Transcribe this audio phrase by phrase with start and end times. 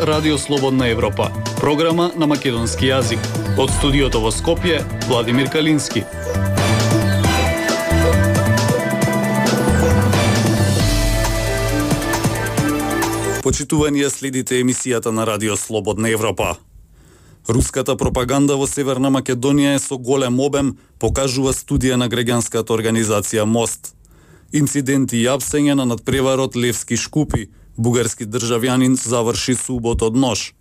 [0.00, 3.22] Радио Слободна Европа, програма на македонски јазик.
[3.56, 6.02] Од студиото во Скопје, Владимир Калински.
[13.40, 16.58] Почитување следите емисијата на Радио Слободна Европа.
[17.48, 23.94] Руската пропаганда во Северна Македонија е со голем обем, покажува студија на граѓанската организација Мост.
[24.52, 30.52] Инциденти и апсење на надпреварот Левски Шкупи, бугарски државјанин заврши субот од нож.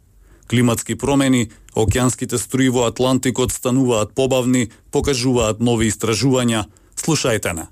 [0.47, 6.65] Климатски промени, океанските струи во Атлантикот стануваат побавни, покажуваат нови истражувања.
[6.95, 7.67] Слушајте на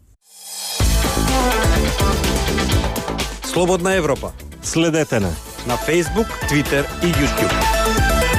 [3.43, 4.33] Слободна Европа.
[4.63, 5.33] Следете на
[5.67, 8.32] на Facebook, Twitter и YouTube.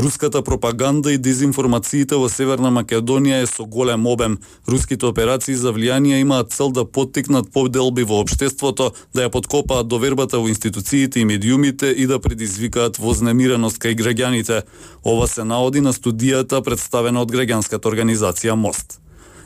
[0.00, 4.38] Руската пропаганда и дезинформациите во Северна Македонија е со голем обем.
[4.64, 10.40] Руските операции за влијание имаат цел да поттикнат поделби во општеството, да ја подкопаат довербата
[10.40, 14.62] во институциите и медиумите и да предизвикаат вознемиреност кај граѓаните.
[15.04, 19.02] Ова се наоди на студијата представена од граѓанската организација Мост.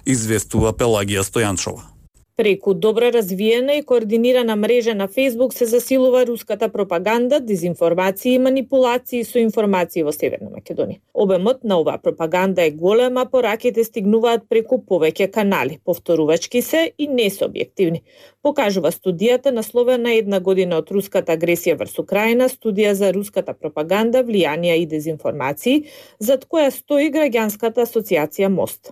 [0.06, 1.93] Известува Пелагија Стојанчова.
[2.36, 9.24] Преку добро развиена и координирана мрежа на Facebook се засилува руската пропаганда, дезинформации и манипулации
[9.24, 10.98] со информации во Северна Македонија.
[11.14, 17.28] Обемот на оваа пропаганда е голема, пораките стигнуваат преку повеќе канали, повторувачки се и не
[17.30, 18.02] се објективни.
[18.42, 24.74] Покажува студијата насловена една година од руската агресија врз Украина, студија за руската пропаганда, влијанија
[24.82, 25.86] и дезинформации,
[26.18, 28.90] зад која стои граѓанската асоциација Мост.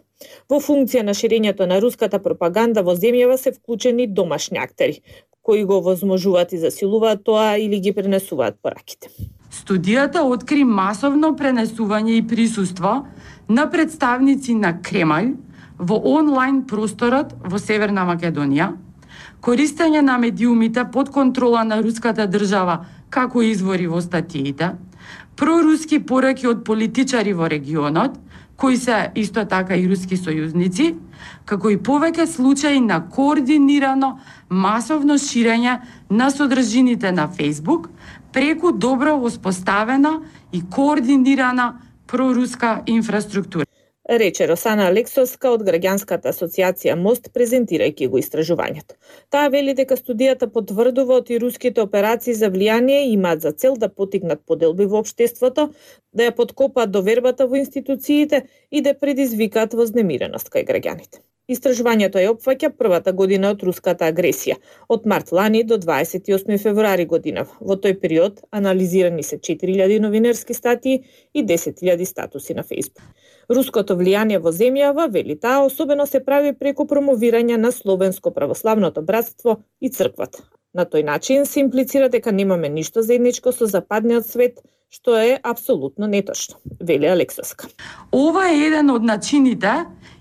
[0.51, 5.03] Во функција на ширењето на руската пропаганда во земјава се вклучени домашни актери,
[5.43, 9.09] кои го возможуваат и засилуваат тоа или ги пренесуваат пораките.
[9.53, 13.03] Студијата откри масовно пренесување и присуство
[13.49, 15.35] на представници на Кремљ
[15.79, 18.73] во онлайн просторот во Северна Македонија,
[19.43, 24.73] користење на медиумите под контрола на руската држава како извори во статиите,
[25.37, 28.17] проруски пораки од политичари во регионот,
[28.63, 30.93] кои се исто така и руски сојузници,
[31.51, 34.13] како и повеќе случаи на координирано
[34.49, 35.81] масовно ширење
[36.11, 37.89] на содржините на Facebook
[38.33, 40.21] преку добро воспоставена
[40.53, 41.73] и координирана
[42.07, 43.67] проруска инфраструктура
[44.09, 48.97] рече Росана Алексовска од Граѓанската асоциација Мост презентирајќи го истражувањето.
[49.31, 53.89] Таа вели дека студијата потврдува од и руските операции за влијание имаат за цел да
[53.89, 55.71] потигнат поделби во обштеството,
[56.13, 61.23] да ја подкопаат довербата во институциите и да предизвикаат вознемиреност кај граѓаните.
[61.51, 64.55] Истражувањето ја опфаќа првата година од руската агресија,
[64.89, 67.43] од март лани до 28 февруари година.
[67.61, 71.03] Во тој период анализирани се 4000 новинарски статии
[71.35, 73.03] и 10.000 статуси на Facebook.
[73.51, 79.59] Руското влијание во земјава, вели таа, особено се прави преку промовирање на Словенско православното братство
[79.81, 80.47] и црквата.
[80.75, 86.07] На тој начин се имплицира дека немаме ништо заедничко со западниот свет, што е апсолутно
[86.07, 87.69] неточно, вели Алексоска.
[88.13, 89.73] Ова е еден од начините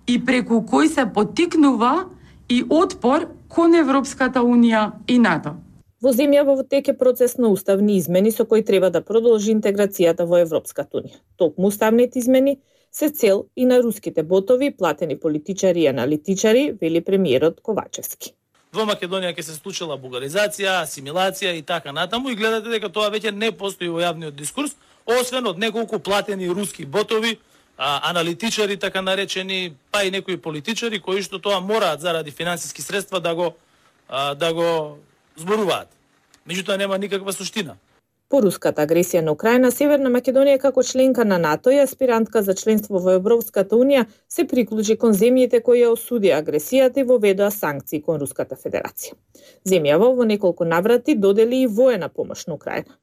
[0.08, 2.08] и преку кој се потикнува
[2.50, 5.58] и отпор кон Европската Унија и НАТО.
[6.02, 10.40] Во земјава во теке процес на уставни измени со кои треба да продолжи интеграцијата во
[10.42, 11.20] Европската Унија.
[11.38, 12.58] Токму уставните измени
[12.92, 18.34] се цел и на руските ботови, платени политичари и аналитичари, вели премиерот Ковачевски.
[18.72, 23.34] Во Македонија ќе се случила бугаризација, асимилација и така натаму и гледате дека тоа веќе
[23.36, 27.34] не постои во јавниот дискурс, освен од неколку платени руски ботови,
[27.78, 33.20] а, аналитичари така наречени, па и некои политичари кои што тоа мораат заради финансиски средства
[33.20, 33.56] да го
[34.08, 35.00] а, да го
[35.36, 35.92] зборуваат.
[36.48, 37.76] Меѓутоа нема никаква суштина.
[38.32, 43.02] По руската агресија на Украина, Северна Македонија како членка на НАТО и аспирантка за членство
[43.04, 48.22] во Европската Унија се приклучи кон земјите кои ја осуди агресијата и воведоа санкции кон
[48.24, 49.18] Руската Федерација.
[49.68, 52.96] Земјава во неколку наврати додели и воена помош на Украина.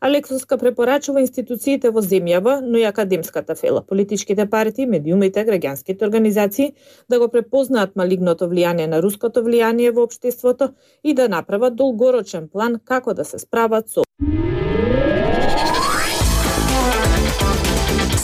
[0.00, 6.72] Алексовска препорачува институциите во земјава, но и академската фела, политичките партии, медиумите, граѓанските организации
[7.08, 10.72] да го препознаат малигното влијание на руското влијание во општеството
[11.04, 14.02] и да направат долгорочен план како да се справат со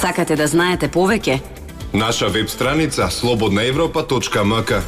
[0.03, 1.39] Сакате да знаете повеќе?
[1.95, 4.83] Наша веб страница слободнаевропа.мк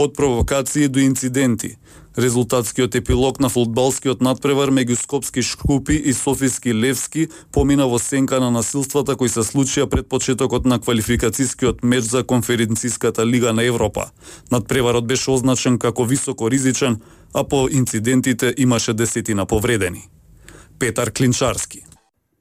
[0.00, 1.76] Од провокации до инциденти.
[2.16, 8.48] Резултатскиот епилог на фудбалскиот надпревар меѓу Скопски Шкупи и Софиски Левски помина во сенка на
[8.50, 14.08] насилствата кои се случија пред почетокот на квалификацијскиот меч за конференциската лига на Европа.
[14.50, 16.96] Надпреварот беше означен како високо ризичен,
[17.34, 20.08] а по инцидентите имаше десетина повредени.
[20.78, 21.84] Петар Клинчарски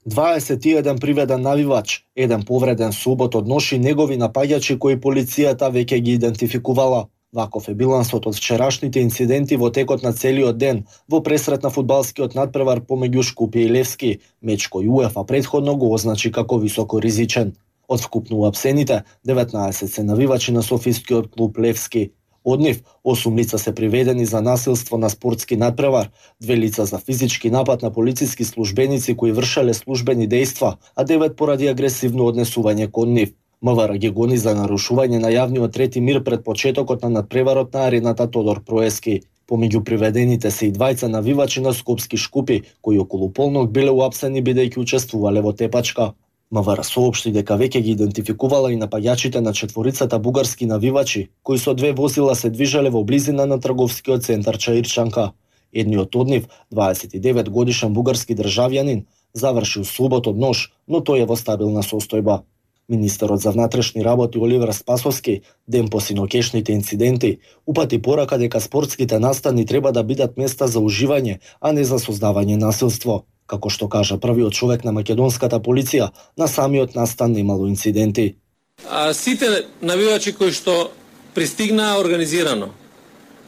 [0.08, 7.10] 21 приведен навивач, еден повреден субот од ноши негови напаѓачи кои полицијата веќе ги идентификувала.
[7.31, 10.80] Ваков е билансот од вчерашните инциденти во текот на целиот ден
[11.14, 14.10] во пресрет на фудбалскиот надпревар помеѓу Шкупје и Левски,
[14.42, 17.54] меч кој УЕФА предходно го означи како високо ризичен.
[17.88, 22.10] Од вкупно уапсените, 19 се навивачи на Софискиот клуб Левски.
[22.44, 26.10] Од нив, 8 лица се приведени за насилство на спортски надпревар,
[26.42, 31.68] две лица за физички напад на полициски службеници кои вршеле службени дејства, а девет поради
[31.68, 33.36] агресивно однесување кон нив.
[33.62, 38.28] МВР ги гони за нарушување на јавниот трети мир пред почетокот на надпреварот на арената
[38.32, 39.20] Тодор Проески.
[39.52, 44.80] Помеѓу приведените се и двајца навивачи на Скопски шкупи, кои околу полнок биле уапсени бидејќи
[44.80, 46.14] учествувале во тепачка.
[46.52, 51.92] МВР соопшти дека веќе ги идентификувала и напаѓачите на четворицата бугарски навивачи, кои со две
[51.92, 55.34] возила се движеле во близина на трговскиот центар Чаирчанка.
[55.74, 59.04] Едниот од нив, 29 годишен бугарски државјанин,
[59.34, 62.40] завршил слобод од нож, но тој е во стабилна состојба.
[62.90, 67.38] Министерот за внатрешни работи Оливер Спасовски, ден по синокешните инциденти,
[67.68, 72.58] упати порака дека спортските настани треба да бидат места за уживање, а не за создавање
[72.58, 78.36] насилство како што кажа првиот човек на македонската полиција, на самиот настан немало инциденти.
[78.90, 80.92] А, сите навивачи кои што
[81.34, 82.70] пристигнаа организирано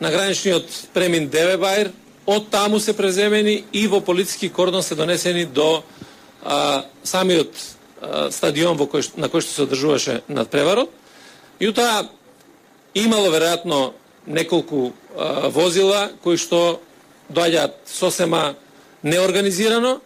[0.01, 1.91] на граничниот премин Девебајр,
[2.25, 5.83] од таму се преземени и во полициски кордон се донесени до
[6.43, 7.53] а, самиот
[8.31, 10.89] стадион во кој, на кој што се одржуваше надпреварот,
[11.59, 12.17] преварот.
[12.93, 13.93] Имало веројатно
[14.27, 16.81] неколку а, возила кои што
[17.31, 18.55] доаѓаат сосема
[19.03, 19.99] неорганизирано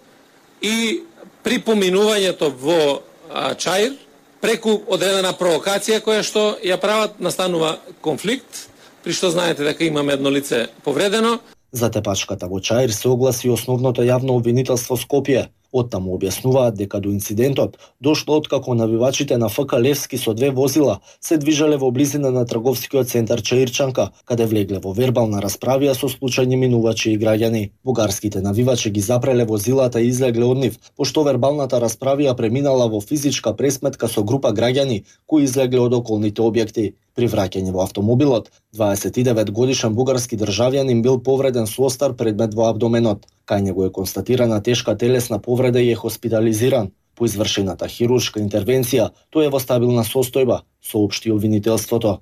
[0.61, 1.01] и
[1.43, 3.01] при поминувањето во
[3.33, 3.97] а, Чаир,
[4.41, 8.69] преку одредена провокација која што ја прават, настанува конфликт,
[9.03, 11.39] при што знаете дека имаме едно лице повредено.
[11.71, 17.73] За тепачката во Чаир се огласи основното јавно обвинителство Скопје, Оттаму објаснуваат дека до инцидентот
[17.99, 23.09] дошло откако навивачите на ФК Левски со две возила се движеле во близина на трговскиот
[23.11, 27.71] центар Чаирчанка, каде влегле во вербална расправија со случајни минувачи и граѓани.
[27.83, 33.51] Бугарските навивачи ги запреле возилата и излегле од нив, пошто вербалната расправија преминала во физичка
[33.53, 36.93] пресметка со група граѓани кои излегле од околните објекти.
[37.15, 43.23] При враќање во автомобилот, 29 годишен бугарски државјанин бил повреден со остар предмет во абдоменот.
[43.47, 46.91] Кај него е констатирана тешка телесна повреда и е хоспитализиран.
[47.15, 52.19] По извршената хируршка интервенција, тој е во стабилна состојба, соопшти обвинителството.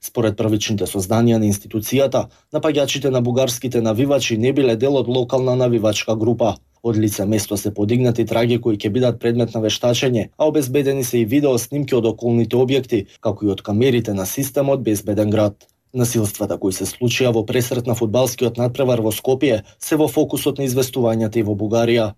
[0.00, 6.14] Според првичните сознанија на институцијата, напаѓачите на бугарските навивачи не биле дел од локална навивачка
[6.14, 6.54] група.
[6.82, 11.18] Од лице место се подигнати траги кои ќе бидат предмет на вештачење, а обезбедени се
[11.18, 15.66] и видео снимки од околните објекти, како и од камерите на системот Безбеден град.
[15.94, 20.68] Насилствата кои се случија во пресрет на фудбалскиот надпревар во Скопје се во фокусот на
[20.68, 22.12] известувањата и во Бугарија.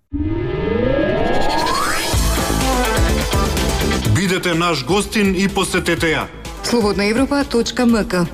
[4.18, 6.26] Бидете наш гостин и посетете ја.
[6.64, 8.26] Слободна Европа.мк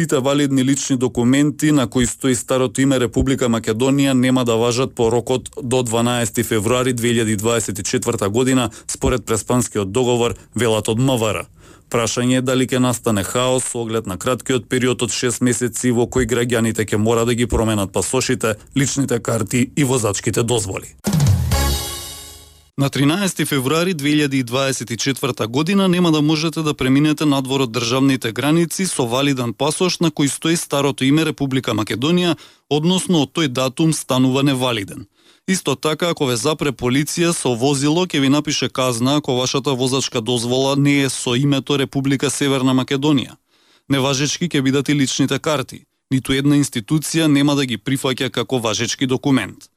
[0.00, 5.10] Сите валидни лични документи на кои стои старото име Република Македонија нема да важат по
[5.12, 11.44] рокот до 12 февруари 2024 година според Преспанскиот договор велат од МВР.
[11.92, 16.08] Прашање е дали ќе настане хаос со оглед на краткиот период од 6 месеци во
[16.08, 20.96] кој граѓаните ќе мора да ги променат пасошите, личните карти и возачките дозволи.
[22.80, 29.04] На 13 февруари 2024 година нема да можете да преминете надвор од државните граници со
[29.04, 32.38] валиден пасош на кој стои старото име Република Македонија,
[32.70, 35.04] односно од тој датум станува невалиден.
[35.48, 40.20] Исто така, ако ве запре полиција со возило, ќе ви напише казна ако вашата возачка
[40.20, 43.36] дозвола не е со името Република Северна Македонија.
[43.90, 45.84] Неважечки ќе бидат и личните карти.
[46.10, 49.68] Ниту една институција нема да ги прифаќа како важечки документ.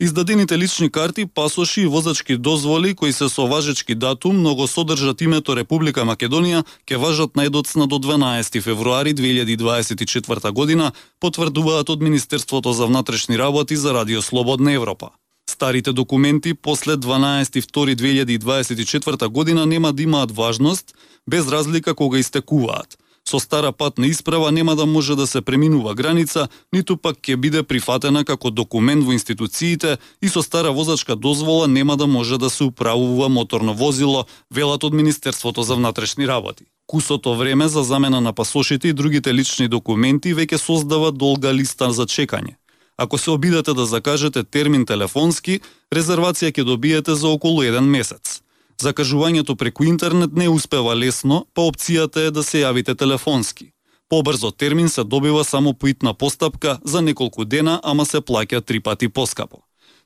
[0.00, 5.20] Издадените лични карти, пасоши и возачки дозволи кои се со важечки датум, но го содржат
[5.20, 12.86] името Република Македонија, ќе важат најдоцна до 12 февруари 2024 година, потврдуваат од Министерството за
[12.86, 15.08] внатрешни работи за Радио Слободна Европа.
[15.50, 20.94] Старите документи после 12.2.2024 година нема да имаат важност,
[21.30, 22.98] без разлика кога истекуваат.
[23.28, 27.62] Со стара патна исправа нема да може да се преминува граница, ниту пак ќе биде
[27.62, 32.64] прифатена како документ во институциите и со стара возачка дозвола нема да може да се
[32.64, 36.64] управува моторно возило, велат од Министерството за внатрешни работи.
[36.86, 42.06] Кусото време за замена на пасошите и другите лични документи веќе создава долга листа за
[42.06, 42.58] чекање.
[42.98, 45.60] Ако се обидете да закажете термин телефонски,
[45.94, 48.42] резервација ќе добиете за околу еден месец.
[48.80, 53.72] Закажувањето преку интернет не успева лесно, па опцијата е да се јавите телефонски.
[54.08, 58.80] Побрзо термин се добива само по итна постапка за неколку дена, ама се плаќа три
[58.80, 59.58] пати поскапо.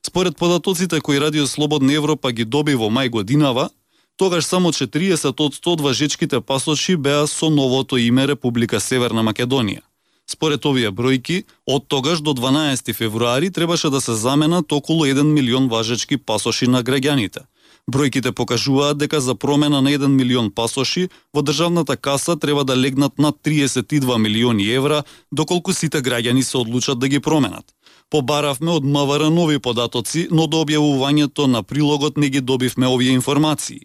[0.07, 3.69] Според податоците кои Радио Слободна Европа ги доби во мај годинава,
[4.17, 9.81] тогаш само 40 од 100 важечките пасоши беа со новото име Република Северна Македонија.
[10.27, 15.67] Според овие бројки, од тогаш до 12 февруари требаше да се заменат околу 1 милион
[15.67, 17.43] важечки пасоши на граѓаните.
[17.87, 23.19] Бројките покажуваат дека за промена на 1 милион пасоши во државната каса треба да легнат
[23.19, 27.65] над 32 милиони евра, доколку сите граѓани се одлучат да ги променат.
[28.09, 33.79] Побаравме од МВР нови податоци, но до објавувањето на прилогот не ги добивме овие информации.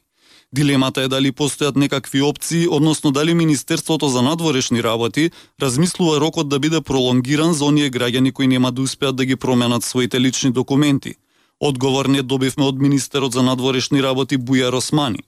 [0.52, 5.30] Дилемата е дали постојат некакви опции, односно дали Министерството за надворешни работи
[5.62, 9.84] размислува рокот да биде пролонгиран за оние граѓани кои нема да успеат да ги променат
[9.84, 11.14] своите лични документи.
[11.62, 15.22] Одговор не добивме од Министерот за надворешни работи Бујар Османи.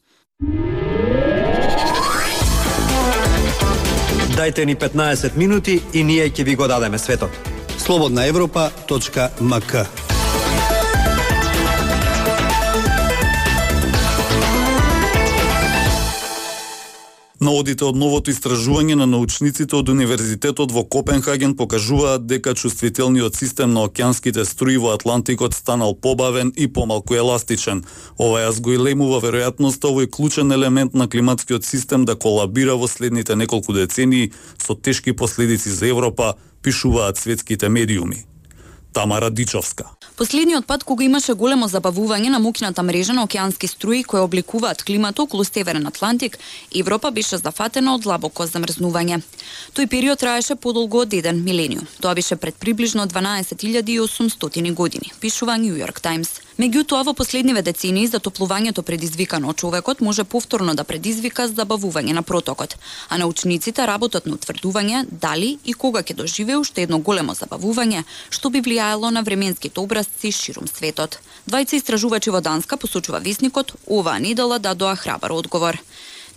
[4.36, 7.30] Дайте ни 15 минути и ние ќе ви го дадеме светот.
[7.78, 10.03] Слободна Европа.мк
[17.54, 23.84] Наводите од новото истражување на научниците од Универзитетот во Копенхаген покажуваат дека чувствителниот систем на
[23.86, 27.84] океанските струи во Атлантикот станал побавен и помалку еластичен.
[28.18, 33.36] Ова јас го илемува веројатноста овој клучен елемент на климатскиот систем да колабира во следните
[33.36, 38.26] неколку децении со тешки последици за Европа, пишуваат светските медиуми.
[38.92, 39.94] Тамара Дичовска.
[40.16, 45.22] Последниот пат кога имаше големо забавување на мокината мрежа на океански струи кои обликуваат климато
[45.26, 46.38] околу Северен Атлантик,
[46.74, 49.18] Европа беше зафатена од длабоко замрзнување.
[49.74, 51.90] Тој период траеше подолго од еден милениум.
[52.00, 56.43] Тоа беше пред приближно 12.800 години, пишува Нью Йорк Таймс.
[56.54, 62.76] Меѓутоа, во последниве децении затоплувањето предизвикано од човекот може повторно да предизвика забавување на протокот,
[63.08, 68.54] а научниците работат на утврдување дали и кога ќе доживее уште едно големо забавување, што
[68.54, 71.18] би влијаело на временските образци ширум светот.
[71.50, 75.82] Двајца истражувачи во Данска, посочува висникот оваа недела дадоа храбар одговор.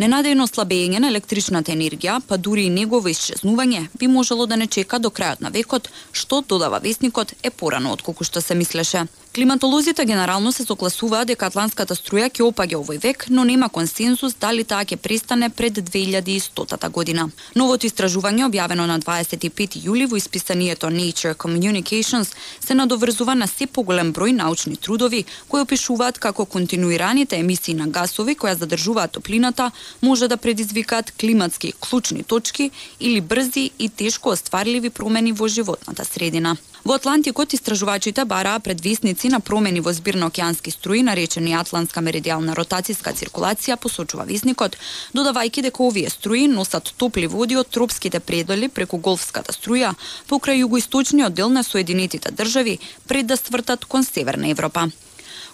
[0.02, 4.98] Ненадејно слабење на електричната енергија, па дури и негово исчезнување, би можело да не чека
[4.98, 9.08] до крајот на векот, што додава вестникот е порано отколку што се мислеше.
[9.38, 14.64] Климатолозите генерално се согласуваат дека атлантската струја ќе опаѓа овој век, но нема консенсус дали
[14.66, 17.28] таа ќе престане пред 2100 година.
[17.54, 22.34] Новото истражување објавено на 25 јули во исписанието Nature Communications
[22.66, 28.36] се надоврзува на се поголем број научни трудови кои опишуваат како континуираните емисии на гасови
[28.36, 29.70] кои задржуваат топлината
[30.02, 36.58] може да предизвикаат климатски клучни точки или брзи и тешко остварливи промени во животната средина.
[36.84, 42.54] Во Атлантикот истражувачите бараа предвестници на промени во збир на океански струи наречени Атлантска меридијална
[42.56, 44.78] ротацијска циркулација, посочува визникот,
[45.14, 49.96] додавајќи дека овие струи носат топли води од тропските предели преку Голфската струја
[50.30, 54.90] покрај југоисточниот дел на Соединетите држави пред да свртат кон Северна Европа.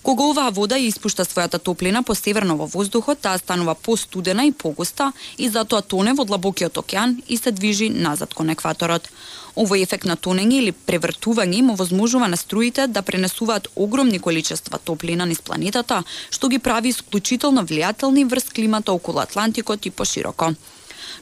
[0.02, 4.52] Кога оваа вода ја испушта својата топлина по северно во воздухот, таа станува постудена и
[4.52, 9.10] погуста и затоа тоне во длабокиот океан и се движи назад кон екваторот.
[9.56, 15.26] Овој ефект на тонење или превртување му возможува на струите да пренесуваат огромни количества топлина
[15.26, 20.54] низ планетата, што ги прави исклучително влијателни врз климата околу Атлантикот и пошироко.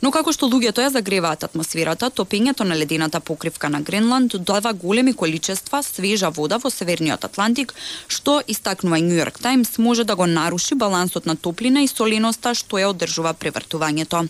[0.01, 5.13] Но како што луѓето ја загреваат атмосферата, топењето на ледената покривка на Гренланд дава големи
[5.13, 7.73] количества свежа вода во Северниот Атлантик,
[8.07, 12.79] што истакнува Нью Йорк Таймс може да го наруши балансот на топлина и соленоста што
[12.79, 14.27] ја одржува превртувањето.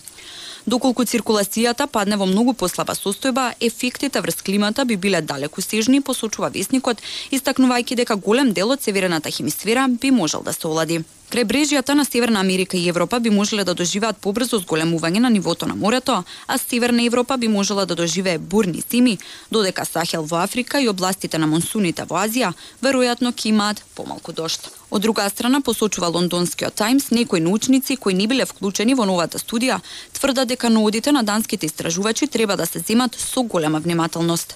[0.65, 6.51] Доколку циркулацијата падне во многу послаба состојба, ефектите врз климата би биле далеку сежни, посочува
[6.53, 7.01] вестникот,
[7.32, 11.01] истакнувајќи дека голем дел од северната хемисфера би можел да се олади.
[11.31, 15.75] Крајбрежјата на Северна Америка и Европа би можеле да доживеат побрзо зголемување на нивото на
[15.79, 19.17] морето, а Северна Европа би можела да доживее бурни зими,
[19.51, 22.51] додека Сахел во Африка и областите на монсуните во Азија
[22.83, 24.67] веројатно ќе имаат помалку дошт.
[24.91, 29.79] Од друга страна, посочува лондонскиот Таймс, некои научници кои не биле вклучени во новата студија,
[30.11, 34.55] тврда дека наодите на данските истражувачи треба да се земат со голема внимателност.